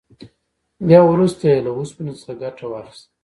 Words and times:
بیا 0.87 1.01
وروسته 1.11 1.43
یې 1.51 1.57
له 1.65 1.71
اوسپنې 1.77 2.13
څخه 2.19 2.33
ګټه 2.41 2.65
واخیسته. 2.67 3.05